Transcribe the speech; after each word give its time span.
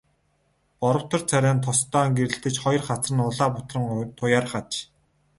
Боровтор 0.79 1.21
царай 1.29 1.53
нь 1.55 1.63
тос 1.65 1.79
даан 1.91 2.09
гэрэлтэж, 2.17 2.55
хоёр 2.63 2.81
хацар 2.87 3.13
нь 3.15 3.23
улаа 3.27 3.49
бутран 3.55 3.83
туяарах 4.17 4.53
аж. 4.59 4.71